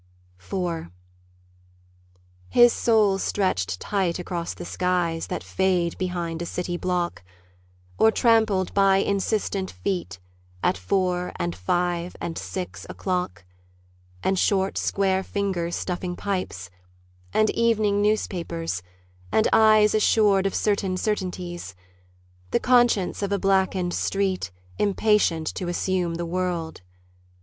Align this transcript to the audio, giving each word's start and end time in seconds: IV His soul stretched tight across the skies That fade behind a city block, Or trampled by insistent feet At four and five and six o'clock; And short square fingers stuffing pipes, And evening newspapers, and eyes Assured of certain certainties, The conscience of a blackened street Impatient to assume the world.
IV 0.41 0.87
His 2.49 2.73
soul 2.73 3.19
stretched 3.19 3.79
tight 3.79 4.17
across 4.17 4.55
the 4.55 4.65
skies 4.65 5.27
That 5.27 5.43
fade 5.43 5.95
behind 5.99 6.41
a 6.41 6.45
city 6.47 6.75
block, 6.75 7.23
Or 7.99 8.09
trampled 8.09 8.73
by 8.73 8.97
insistent 8.97 9.69
feet 9.69 10.17
At 10.63 10.75
four 10.75 11.33
and 11.35 11.55
five 11.55 12.15
and 12.19 12.35
six 12.35 12.83
o'clock; 12.89 13.45
And 14.23 14.39
short 14.39 14.75
square 14.79 15.21
fingers 15.21 15.75
stuffing 15.75 16.15
pipes, 16.15 16.71
And 17.31 17.51
evening 17.51 18.01
newspapers, 18.01 18.81
and 19.31 19.47
eyes 19.53 19.93
Assured 19.93 20.47
of 20.47 20.55
certain 20.55 20.97
certainties, 20.97 21.75
The 22.49 22.59
conscience 22.59 23.21
of 23.21 23.31
a 23.31 23.37
blackened 23.37 23.93
street 23.93 24.49
Impatient 24.79 25.45
to 25.53 25.67
assume 25.67 26.15
the 26.15 26.25
world. 26.25 26.81